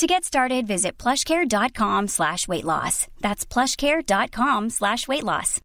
To 0.00 0.06
get 0.06 0.24
started, 0.24 0.66
visit 0.66 0.96
plushcare.com 0.96 2.08
slash 2.08 2.48
weight 2.48 2.64
loss. 2.64 3.06
That's 3.20 3.44
plushcare.com 3.44 4.70
slash 4.70 5.06
weight 5.06 5.24
loss. 5.24 5.60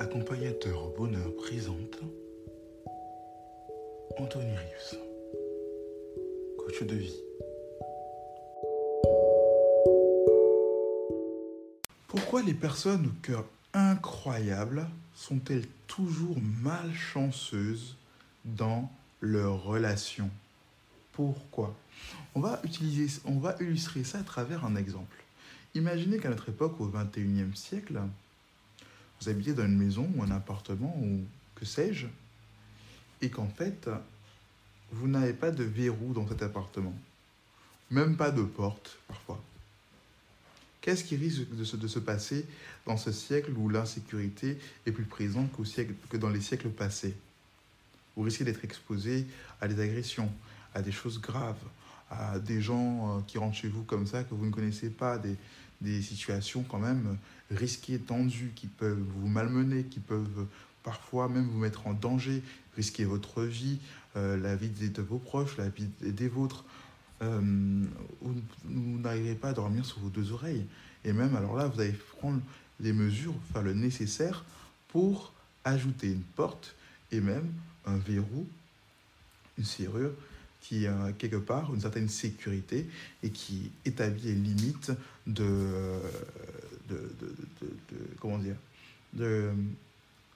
Accompagnateur 0.00 0.88
bonheur 0.98 1.32
présente 1.36 2.00
Anthony 4.18 4.50
Rives, 4.50 4.98
coach 6.58 6.82
de 6.82 6.96
vie. 6.96 7.20
Pourquoi 12.08 12.42
les 12.42 12.54
personnes 12.54 13.06
au 13.06 13.24
cœur 13.24 13.44
incroyable 13.74 14.88
sont-elles 15.14 15.66
toujours 15.86 16.38
malchanceuses 16.62 17.96
dans 18.44 18.90
leurs 19.20 19.62
relations 19.62 20.30
Pourquoi? 21.12 21.76
On 22.34 22.40
va, 22.40 22.60
on 23.24 23.38
va 23.38 23.56
illustrer 23.60 24.04
ça 24.04 24.18
à 24.18 24.22
travers 24.22 24.64
un 24.64 24.76
exemple. 24.76 25.16
Imaginez 25.74 26.18
qu'à 26.18 26.30
notre 26.30 26.48
époque, 26.48 26.80
au 26.80 26.88
21e 26.88 27.54
siècle, 27.54 28.00
vous 29.20 29.28
habitez 29.28 29.52
dans 29.52 29.66
une 29.66 29.76
maison 29.76 30.10
ou 30.16 30.22
un 30.22 30.30
appartement 30.30 30.96
ou 30.98 31.20
que 31.54 31.64
sais-je, 31.64 32.06
et 33.20 33.30
qu'en 33.30 33.48
fait, 33.48 33.88
vous 34.92 35.08
n'avez 35.08 35.34
pas 35.34 35.50
de 35.50 35.62
verrou 35.62 36.12
dans 36.14 36.26
cet 36.26 36.42
appartement, 36.42 36.94
même 37.90 38.16
pas 38.16 38.30
de 38.30 38.42
porte 38.42 38.98
parfois. 39.06 39.42
Qu'est-ce 40.80 41.04
qui 41.04 41.16
risque 41.16 41.54
de 41.54 41.64
se, 41.64 41.98
passer 41.98 42.46
dans 42.86 42.96
ce 42.96 43.12
siècle 43.12 43.52
où 43.56 43.68
l'insécurité 43.68 44.58
est 44.86 44.92
plus 44.92 45.04
présente 45.04 45.50
que 46.08 46.16
dans 46.16 46.30
les 46.30 46.40
siècles 46.40 46.70
passés? 46.70 47.14
Vous 48.16 48.22
risquez 48.22 48.44
d'être 48.44 48.64
exposé 48.64 49.26
à 49.60 49.68
des 49.68 49.80
agressions, 49.80 50.30
à 50.74 50.82
des 50.82 50.92
choses 50.92 51.20
graves, 51.20 51.62
à 52.10 52.38
des 52.38 52.60
gens 52.60 53.18
euh, 53.18 53.20
qui 53.26 53.38
rentrent 53.38 53.56
chez 53.56 53.68
vous 53.68 53.82
comme 53.82 54.06
ça 54.06 54.24
que 54.24 54.34
vous 54.34 54.46
ne 54.46 54.50
connaissez 54.50 54.90
pas, 54.90 55.18
des, 55.18 55.36
des 55.80 56.02
situations 56.02 56.62
quand 56.62 56.78
même 56.78 57.16
risquées, 57.50 57.98
tendues, 57.98 58.52
qui 58.54 58.66
peuvent 58.66 59.04
vous 59.16 59.28
malmener, 59.28 59.84
qui 59.84 60.00
peuvent 60.00 60.46
parfois 60.82 61.28
même 61.28 61.46
vous 61.48 61.58
mettre 61.58 61.86
en 61.86 61.92
danger, 61.92 62.42
risquer 62.76 63.04
votre 63.04 63.42
vie, 63.42 63.78
euh, 64.16 64.36
la 64.36 64.56
vie 64.56 64.70
de 64.70 65.02
vos 65.02 65.18
proches, 65.18 65.56
la 65.56 65.68
vie 65.68 65.88
des 66.00 66.28
vôtres. 66.28 66.64
Euh, 67.22 67.40
vous, 68.20 68.98
n'arriverez 68.98 69.34
pas 69.34 69.50
à 69.50 69.52
dormir 69.52 69.84
sur 69.84 69.98
vos 70.00 70.08
deux 70.08 70.32
oreilles. 70.32 70.66
Et 71.04 71.12
même, 71.12 71.36
alors 71.36 71.56
là, 71.56 71.66
vous 71.66 71.80
allez 71.80 71.92
prendre 72.18 72.40
les 72.80 72.92
mesures, 72.92 73.34
faire 73.52 73.62
le 73.62 73.74
nécessaire 73.74 74.44
pour 74.88 75.32
ajouter 75.64 76.08
une 76.08 76.22
porte 76.22 76.74
et 77.12 77.20
même 77.20 77.52
un 77.86 77.96
verrou, 77.96 78.46
une 79.58 79.64
serrure 79.64 80.12
qui 80.60 80.86
a 80.86 81.12
quelque 81.18 81.36
part 81.36 81.74
une 81.74 81.80
certaine 81.80 82.08
sécurité 82.08 82.86
et 83.22 83.30
qui 83.30 83.70
établit 83.84 84.22
les 84.24 84.34
limites 84.34 84.92
de, 85.26 86.00
de, 86.88 86.96
de, 87.20 87.34
de 87.90 87.98
comment 88.20 88.38
dire, 88.38 88.56
de 89.14 89.52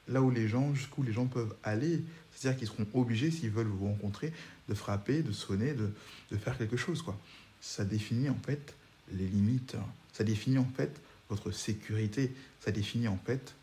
là 0.09 0.23
où 0.23 0.31
les 0.31 0.49
gens, 0.49 0.75
jusqu'où 0.75 1.03
les 1.03 1.13
gens 1.13 1.27
peuvent 1.27 1.55
aller. 1.63 2.03
C'est-à-dire 2.35 2.59
qu'ils 2.59 2.69
seront 2.69 2.87
obligés, 2.95 3.31
s'ils 3.31 3.51
veulent 3.51 3.67
vous 3.67 3.87
rencontrer, 3.87 4.33
de 4.69 4.75
frapper, 4.75 5.23
de 5.23 5.33
sonner, 5.33 5.73
de, 5.73 5.91
de 6.31 6.37
faire 6.37 6.59
quelque 6.59 6.77
chose. 6.77 7.03
Quoi. 7.03 7.19
Ça 7.61 7.85
définit 7.85 8.29
en 8.29 8.39
fait 8.45 8.75
les 9.13 9.27
limites. 9.27 9.77
Ça 10.13 10.25
définit 10.25 10.59
en 10.59 10.69
fait 10.77 11.01
votre 11.31 11.51
sécurité. 11.51 12.35
Ça 12.61 12.71
définit 12.71 13.09
en 13.09 13.19
fait 13.25 13.55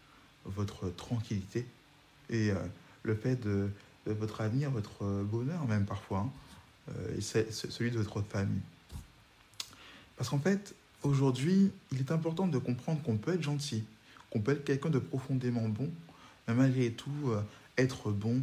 votre 0.46 0.90
tranquillité 0.90 1.66
et 2.29 2.52
euh, 2.52 2.56
le 3.03 3.16
fait 3.16 3.35
de, 3.35 3.69
votre 4.08 4.41
avenir, 4.41 4.72
votre 4.72 5.03
bonheur 5.23 5.68
même 5.68 5.85
parfois, 5.85 6.19
hein, 6.19 6.31
euh, 6.90 7.18
et 7.18 7.22
c'est 7.22 7.52
celui 7.52 7.91
de 7.91 7.97
votre 8.00 8.22
famille. 8.22 8.62
Parce 10.18 10.29
qu'en 10.29 10.40
fait, 10.40 10.73
aujourd'hui, 11.03 11.72
il 11.91 12.00
est 12.00 12.12
important 12.12 12.47
de 12.47 12.58
comprendre 12.58 13.02
qu'on 13.03 13.18
peut 13.18 13.34
être 13.34 13.44
gentil, 13.44 13.84
qu'on 14.31 14.40
peut 14.40 14.53
être 14.53 14.63
quelqu'un 14.63 14.90
de 14.90 15.00
profondément 15.00 15.68
bon, 15.68 15.90
mais 16.51 16.63
malgré 16.63 16.91
tout, 16.91 17.12
euh, 17.28 17.41
être 17.78 18.12
bon 18.12 18.41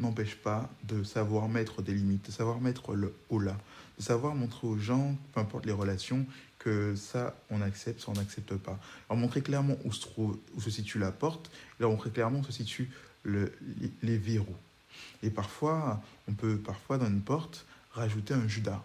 n'empêche 0.00 0.34
pas 0.34 0.68
de 0.82 1.04
savoir 1.04 1.48
mettre 1.48 1.82
des 1.82 1.94
limites, 1.94 2.26
de 2.26 2.32
savoir 2.32 2.60
mettre 2.60 2.94
le 2.94 3.14
haut 3.30 3.38
là, 3.38 3.56
de 3.98 4.02
savoir 4.02 4.34
montrer 4.34 4.66
aux 4.66 4.76
gens, 4.76 5.16
peu 5.32 5.40
importe 5.40 5.66
les 5.66 5.72
relations, 5.72 6.26
que 6.58 6.96
ça, 6.96 7.36
on 7.50 7.62
accepte, 7.62 8.00
ça, 8.00 8.10
on 8.10 8.14
n'accepte 8.14 8.56
pas. 8.56 8.78
Alors 9.08 9.20
montrer 9.20 9.40
clairement 9.40 9.76
où 9.84 9.92
se, 9.92 10.00
trouve, 10.00 10.36
où 10.56 10.60
se 10.60 10.70
situe 10.70 10.98
la 10.98 11.12
porte, 11.12 11.50
leur 11.78 11.90
montrer 11.90 12.10
clairement 12.10 12.40
où 12.40 12.44
se 12.44 12.52
situent 12.52 12.90
le, 13.22 13.52
les 14.02 14.18
verrous. 14.18 14.56
Et 15.22 15.30
parfois, 15.30 16.02
on 16.28 16.32
peut 16.32 16.56
parfois 16.56 16.98
dans 16.98 17.06
une 17.06 17.22
porte 17.22 17.66
rajouter 17.92 18.34
un 18.34 18.48
Judas 18.48 18.82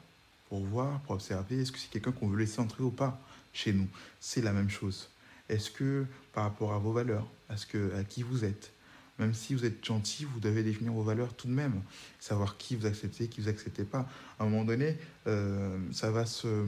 pour 0.49 0.63
voir, 0.63 0.99
pour 1.01 1.15
observer, 1.15 1.61
est-ce 1.61 1.71
que 1.71 1.79
c'est 1.79 1.89
quelqu'un 1.89 2.11
qu'on 2.11 2.27
veut 2.27 2.37
laisser 2.37 2.59
entrer 2.59 2.83
ou 2.83 2.91
pas 2.91 3.19
chez 3.53 3.73
nous. 3.73 3.87
C'est 4.19 4.41
la 4.41 4.51
même 4.51 4.69
chose. 4.69 5.09
Est-ce 5.49 5.71
que 5.71 6.05
par 6.33 6.43
rapport 6.43 6.73
à 6.73 6.77
vos 6.77 6.91
valeurs, 6.91 7.27
à, 7.49 7.57
ce 7.57 7.65
que, 7.65 7.95
à 7.95 8.03
qui 8.03 8.23
vous 8.23 8.45
êtes, 8.45 8.71
même 9.17 9.33
si 9.33 9.53
vous 9.53 9.65
êtes 9.65 9.83
gentil, 9.83 10.25
vous 10.25 10.39
devez 10.39 10.63
définir 10.63 10.93
vos 10.93 11.03
valeurs 11.03 11.33
tout 11.33 11.47
de 11.47 11.53
même, 11.53 11.81
savoir 12.19 12.57
qui 12.57 12.75
vous 12.75 12.85
acceptez, 12.85 13.27
qui 13.27 13.41
vous 13.41 13.49
acceptez 13.49 13.83
pas. 13.83 14.07
À 14.39 14.43
un 14.43 14.47
moment 14.47 14.63
donné, 14.63 14.97
euh, 15.27 15.77
ça 15.91 16.09
va 16.11 16.25
se 16.25 16.65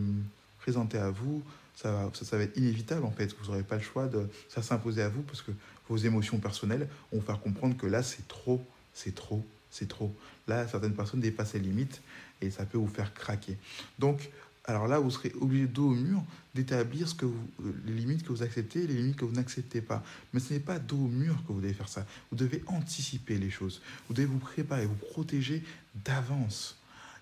présenter 0.60 0.98
à 0.98 1.10
vous, 1.10 1.42
ça 1.76 1.92
va, 1.92 2.12
ça, 2.14 2.38
va 2.38 2.44
être 2.44 2.58
inévitable 2.58 3.06
en 3.06 3.12
fait. 3.12 3.34
Vous 3.40 3.52
n'aurez 3.52 3.64
pas 3.64 3.78
le 3.78 3.82
choix 3.82 4.08
de 4.08 4.28
ça 4.50 4.62
s'imposer 4.62 5.02
à 5.02 5.10
vous 5.10 5.22
parce 5.22 5.42
que 5.42 5.52
vos 5.88 5.98
émotions 5.98 6.40
personnelles 6.40 6.88
vont 7.12 7.22
faire 7.22 7.40
comprendre 7.40 7.78
que 7.78 7.88
là 7.88 8.04
c'est 8.04 8.28
trop, 8.28 8.62
c'est 8.94 9.16
trop, 9.16 9.46
c'est 9.70 9.88
trop. 9.88 10.14
Là, 10.48 10.68
certaines 10.68 10.94
personnes 10.94 11.22
dépassent 11.22 11.54
les 11.54 11.60
limites 11.62 12.02
et 12.42 12.52
ça 12.52 12.66
peut 12.66 12.78
vous 12.78 12.88
faire 12.88 13.14
craquer. 13.14 13.58
Donc, 14.00 14.30
alors 14.66 14.88
là, 14.88 15.00
vous 15.00 15.10
serez 15.10 15.34
obligé 15.42 15.68
dos 15.68 15.90
au 15.90 15.96
mur 15.96 16.24
d'établir 16.54 17.08
vous, 17.22 17.74
les 17.86 17.94
limites 17.94 18.24
que 18.24 18.30
vous 18.30 18.44
acceptez 18.44 18.84
et 18.84 18.88
les 18.88 18.96
limites 18.96 19.16
que 19.16 19.26
vous 19.26 19.36
n'acceptez 19.36 19.82
pas. 19.82 20.04
Mais 20.34 20.40
ce 20.40 20.54
n'est 20.54 20.60
pas 20.60 20.78
dos 20.78 20.98
au 20.98 21.08
mur 21.08 21.36
que 21.48 21.54
vous 21.54 21.62
devez 21.62 21.74
faire 21.74 21.90
ça. 21.90 22.06
Vous 22.30 22.38
devez 22.38 22.64
anticiper 22.68 23.38
les 23.38 23.50
choses. 23.50 23.82
Vous 24.08 24.14
devez 24.14 24.28
vous 24.28 24.38
préparer, 24.38 24.86
vous 24.86 24.96
protéger 25.12 25.64
d'avance. 26.06 26.78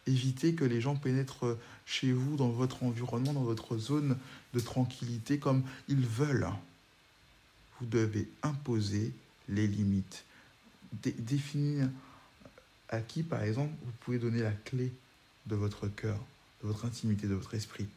Éviter 0.05 0.53
que 0.53 0.66
les 0.66 0.81
gens 0.81 0.95
pénètrent 0.95 1.57
chez 1.85 2.11
vous, 2.11 2.35
dans 2.35 2.50
votre 2.50 2.83
environnement, 2.83 3.33
dans 3.33 3.44
votre 3.44 3.77
zone 3.77 4.17
de 4.53 4.59
tranquillité 4.59 5.38
comme 5.38 5.63
ils 5.88 6.06
veulent. 6.06 6.47
Vous 7.79 7.85
devez 7.85 8.27
imposer 8.44 9.13
les 9.47 9.67
limites. 9.67 10.25
Dé 11.03 11.11
définir 11.11 11.89
à 12.89 13.00
qui, 13.00 13.23
par 13.23 13.44
exemple, 13.44 13.71
vous 13.85 13.91
pouvez 14.01 14.17
donner 14.17 14.41
la 14.41 14.51
clé 14.51 14.91
de 15.45 15.56
votre 15.56 15.88
cœur, 15.88 16.19
de 16.61 16.67
votre 16.67 16.85
intimité, 16.85 17.27
de 17.27 17.35
votre 17.35 17.53
esprit. 17.53 17.87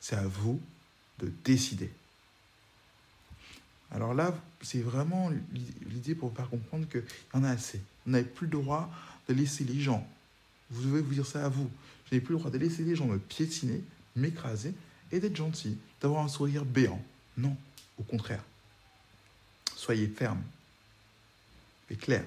C'est 0.00 0.16
à 0.16 0.26
vous 0.26 0.60
de 1.18 1.30
décider. 1.44 1.90
Alors 3.90 4.14
là, 4.14 4.34
c'est 4.62 4.80
vraiment 4.80 5.30
l'idée 5.90 6.14
pour 6.14 6.30
vous 6.30 6.36
faire 6.36 6.48
comprendre 6.48 6.88
qu'il 6.88 7.02
y 7.02 7.36
en 7.36 7.44
a 7.44 7.50
assez. 7.50 7.80
Vous 8.04 8.12
n'avez 8.12 8.24
plus 8.24 8.46
le 8.46 8.52
droit 8.52 8.90
de 9.28 9.34
laisser 9.34 9.64
les 9.64 9.80
gens, 9.80 10.06
vous 10.70 10.82
devez 10.82 11.02
vous 11.02 11.12
dire 11.12 11.26
ça 11.26 11.44
à 11.44 11.48
vous, 11.48 11.70
je 12.10 12.14
n'ai 12.14 12.20
plus 12.20 12.32
le 12.32 12.38
droit 12.38 12.50
de 12.50 12.58
laisser 12.58 12.82
les 12.82 12.96
gens 12.96 13.06
me 13.06 13.18
piétiner, 13.18 13.82
m'écraser 14.16 14.74
et 15.12 15.20
d'être 15.20 15.36
gentil, 15.36 15.76
d'avoir 16.00 16.24
un 16.24 16.28
sourire 16.28 16.64
béant. 16.64 17.00
Non, 17.36 17.56
au 17.98 18.02
contraire. 18.02 18.42
Soyez 19.76 20.06
ferme 20.06 20.42
et 21.90 21.96
clair. 21.96 22.24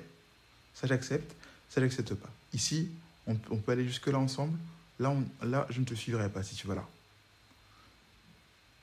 Ça, 0.74 0.88
j'accepte, 0.88 1.36
ça, 1.70 1.82
j'accepte 1.82 2.14
pas. 2.14 2.30
Ici, 2.54 2.90
on, 3.28 3.38
on, 3.50 3.58
peut 3.58 3.72
aller 3.72 3.86
jusque-là 3.86 4.20
ensemble. 4.20 4.58
Là, 5.00 5.14
là, 5.44 5.68
je 5.70 5.80
ne 5.80 5.86
te 5.86 5.94
suivrai 5.94 6.30
pas 6.30 6.44
si 6.44 6.56
tu 6.56 6.68
vas 6.68 6.76
là. 6.76 6.88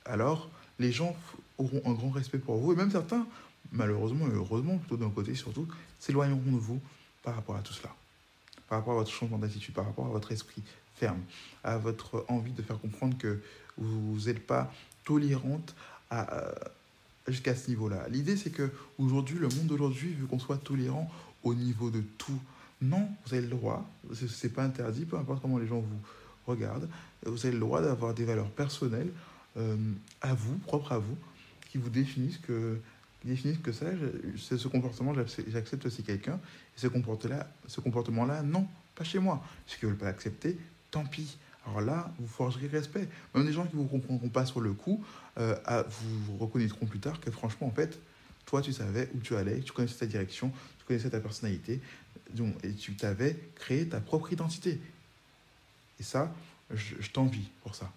Alors, 0.05 0.49
les 0.79 0.91
gens 0.91 1.15
auront 1.57 1.81
un 1.85 1.93
grand 1.93 2.09
respect 2.09 2.39
pour 2.39 2.57
vous, 2.57 2.73
et 2.73 2.75
même 2.75 2.91
certains, 2.91 3.25
malheureusement 3.71 4.27
et 4.27 4.33
heureusement, 4.33 4.77
plutôt 4.77 4.97
d'un 4.97 5.09
côté 5.09 5.35
surtout, 5.35 5.67
s'éloigneront 5.99 6.51
de 6.51 6.57
vous 6.57 6.79
par 7.23 7.35
rapport 7.35 7.55
à 7.55 7.61
tout 7.61 7.73
cela. 7.73 7.93
Par 8.67 8.79
rapport 8.79 8.93
à 8.93 8.97
votre 8.97 9.11
changement 9.11 9.37
d'attitude, 9.37 9.73
par 9.73 9.85
rapport 9.85 10.05
à 10.05 10.09
votre 10.09 10.31
esprit 10.31 10.61
ferme, 10.95 11.21
à 11.63 11.77
votre 11.77 12.25
envie 12.27 12.51
de 12.51 12.61
faire 12.61 12.79
comprendre 12.79 13.17
que 13.17 13.41
vous 13.77 14.19
n'êtes 14.25 14.45
pas 14.45 14.71
tolérante 15.03 15.73
à, 16.09 16.51
jusqu'à 17.27 17.55
ce 17.55 17.69
niveau-là. 17.69 18.07
L'idée, 18.09 18.37
c'est 18.37 18.51
que 18.51 18.71
aujourd'hui, 18.97 19.37
le 19.37 19.47
monde 19.49 19.67
d'aujourd'hui 19.67 20.13
veut 20.13 20.27
qu'on 20.27 20.39
soit 20.39 20.57
tolérant 20.57 21.09
au 21.43 21.53
niveau 21.53 21.89
de 21.89 22.01
tout, 22.17 22.39
Non, 22.83 23.07
vous 23.25 23.33
avez 23.33 23.43
le 23.43 23.49
droit, 23.49 23.89
c'est 24.13 24.51
pas 24.51 24.63
interdit, 24.63 25.05
peu 25.05 25.17
importe 25.17 25.41
comment 25.41 25.57
les 25.57 25.67
gens 25.67 25.79
vous 25.79 25.99
regardent, 26.45 26.89
vous 27.25 27.45
avez 27.45 27.53
le 27.53 27.59
droit 27.61 27.81
d'avoir 27.81 28.13
des 28.13 28.25
valeurs 28.25 28.49
personnelles 28.49 29.09
euh, 29.55 29.77
à 30.21 30.33
vous, 30.33 30.57
propres 30.57 30.91
à 30.91 30.97
vous, 30.97 31.15
qui 31.71 31.77
vous 31.77 31.89
définissent 31.89 32.39
que, 32.39 32.77
définissent 33.23 33.59
que 33.59 33.71
ça, 33.71 33.85
c'est 34.37 34.57
ce 34.57 34.67
comportement, 34.67 35.13
j'accepte 35.47 35.85
aussi 35.85 36.03
quelqu'un, 36.03 36.39
et 36.75 36.79
ce 36.79 36.87
comportement-là, 36.87 37.47
ce 37.67 37.79
comportement-là, 37.79 38.43
non, 38.43 38.67
pas 38.95 39.05
chez 39.05 39.19
moi. 39.19 39.41
Ceux 39.65 39.77
qui 39.77 39.85
ne 39.85 39.91
veulent 39.91 39.99
pas 39.99 40.07
l'accepter, 40.07 40.57
tant 40.91 41.05
pis. 41.05 41.37
Alors 41.65 41.79
là, 41.79 42.11
vous 42.19 42.27
forgerez 42.27 42.67
respect. 42.67 43.07
Même 43.33 43.45
des 43.45 43.53
gens 43.53 43.65
qui 43.65 43.77
ne 43.77 43.81
vous 43.81 43.87
comprendront 43.87 44.27
pas 44.27 44.45
sur 44.45 44.59
le 44.59 44.73
coup, 44.73 45.01
euh, 45.37 45.55
vous 46.27 46.37
reconnaîtront 46.37 46.85
plus 46.85 46.99
tard 46.99 47.21
que 47.21 47.31
franchement, 47.31 47.67
en 47.67 47.71
fait, 47.71 47.97
toi, 48.45 48.61
tu 48.61 48.73
savais 48.73 49.09
où 49.15 49.19
tu 49.19 49.35
allais, 49.35 49.61
tu 49.61 49.71
connaissais 49.71 49.99
ta 49.99 50.05
direction, 50.05 50.51
tu 50.79 50.85
connaissais 50.85 51.09
ta 51.09 51.21
personnalité, 51.21 51.79
et 52.63 52.73
tu 52.73 52.95
t'avais 52.95 53.37
créé 53.55 53.87
ta 53.87 53.99
propre 53.99 54.31
identité. 54.33 54.79
Et 55.99 56.03
ça, 56.03 56.33
je, 56.71 56.95
je 56.99 57.09
t'envie 57.11 57.49
pour 57.61 57.75
ça. 57.75 57.91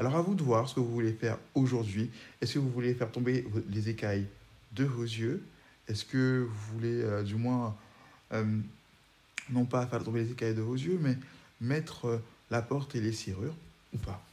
Alors 0.00 0.16
à 0.16 0.22
vous 0.22 0.34
de 0.34 0.42
voir 0.42 0.66
ce 0.66 0.74
que 0.74 0.80
vous 0.80 0.90
voulez 0.90 1.12
faire 1.12 1.36
aujourd'hui. 1.54 2.10
Est-ce 2.40 2.54
que 2.54 2.58
vous 2.58 2.70
voulez 2.70 2.94
faire 2.94 3.12
tomber 3.12 3.46
les 3.68 3.90
écailles 3.90 4.26
de 4.72 4.84
vos 4.84 5.02
yeux? 5.02 5.42
Est-ce 5.88 6.06
que 6.06 6.48
vous 6.48 6.74
voulez 6.74 7.02
euh, 7.02 7.22
du 7.22 7.34
moins, 7.34 7.76
euh, 8.32 8.44
non 9.50 9.66
pas 9.66 9.86
faire 9.86 10.02
tomber 10.02 10.24
les 10.24 10.30
écailles 10.30 10.54
de 10.54 10.62
vos 10.62 10.74
yeux, 10.74 10.98
mais 11.02 11.18
mettre 11.60 12.06
euh, 12.06 12.18
la 12.50 12.62
porte 12.62 12.94
et 12.94 13.00
les 13.02 13.12
serrures 13.12 13.54
ou 13.92 13.98
pas? 13.98 14.24